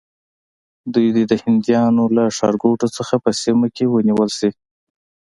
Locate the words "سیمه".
3.41-3.67